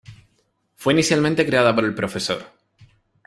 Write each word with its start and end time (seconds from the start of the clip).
Fue 0.77 0.93
inicialmente 0.93 1.45
creada 1.45 1.75
por 1.75 1.83
el 1.85 1.93
Prof. 1.93 2.17